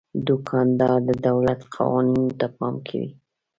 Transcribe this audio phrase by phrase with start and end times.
[0.27, 3.09] دوکاندار د دولت قوانینو ته پام کوي.